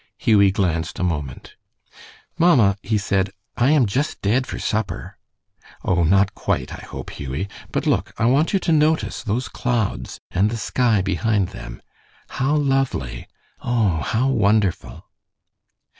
[0.17, 1.53] Hughie glanced a moment.
[2.39, 5.19] "Mamma," he said, "I am just dead for supper."
[5.85, 7.47] "Oh, not quite, I hope, Hughie.
[7.71, 11.83] But look, I want you to notice those clouds and the sky behind them.
[12.29, 13.27] How lovely!
[13.61, 15.05] Oh, how wonderful!"